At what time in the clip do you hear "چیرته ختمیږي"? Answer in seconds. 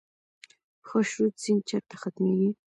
1.69-2.49